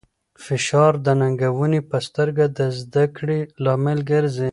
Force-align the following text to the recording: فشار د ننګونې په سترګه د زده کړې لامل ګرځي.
فشار 0.43 0.93
د 1.05 1.07
ننګونې 1.19 1.81
په 1.89 1.97
سترګه 2.07 2.45
د 2.57 2.59
زده 2.79 3.05
کړې 3.17 3.39
لامل 3.63 3.99
ګرځي. 4.11 4.49